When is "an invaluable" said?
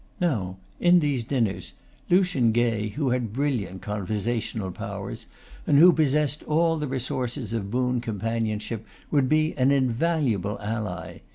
9.59-10.59